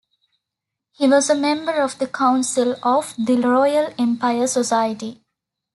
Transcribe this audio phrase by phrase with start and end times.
[0.93, 5.21] He was a member of the Council of the Royal Empire Society.